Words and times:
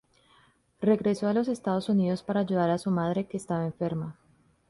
Regresó 0.81 1.27
a 1.27 1.33
los 1.35 1.47
Estados 1.47 1.87
Unidos 1.87 2.23
para 2.23 2.39
ayudar 2.39 2.71
a 2.71 2.79
su 2.79 2.89
madre, 2.89 3.27
que 3.27 3.37
estaba 3.37 3.65
enferma. 3.65 4.17